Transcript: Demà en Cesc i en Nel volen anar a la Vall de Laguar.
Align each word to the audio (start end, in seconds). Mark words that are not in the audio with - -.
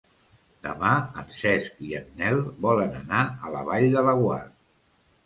Demà 0.67 0.93
en 1.23 1.27
Cesc 1.39 1.83
i 1.87 1.91
en 1.99 2.07
Nel 2.21 2.39
volen 2.67 2.97
anar 3.01 3.21
a 3.27 3.53
la 3.57 3.63
Vall 3.69 3.87
de 3.97 4.05
Laguar. 4.09 4.39